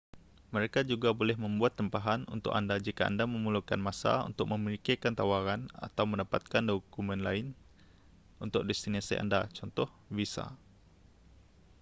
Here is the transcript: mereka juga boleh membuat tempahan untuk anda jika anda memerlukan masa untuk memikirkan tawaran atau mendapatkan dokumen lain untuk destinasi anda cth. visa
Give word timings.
mereka 0.55 0.79
juga 0.91 1.09
boleh 1.19 1.35
membuat 1.43 1.73
tempahan 1.79 2.21
untuk 2.35 2.51
anda 2.59 2.75
jika 2.87 3.03
anda 3.11 3.25
memerlukan 3.33 3.77
masa 3.87 4.13
untuk 4.29 4.45
memikirkan 4.53 5.13
tawaran 5.19 5.61
atau 5.87 6.03
mendapatkan 6.11 6.63
dokumen 6.69 7.19
lain 7.27 7.45
untuk 8.43 8.61
destinasi 8.69 9.13
anda 9.23 9.41
cth. 9.55 9.85
visa 10.17 10.45